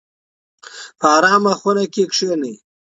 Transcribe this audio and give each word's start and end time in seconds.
په 0.99 1.05
ارامه 1.17 1.53
خونه 1.59 1.83
کې 1.93 2.03
کښینئ. 2.11 2.55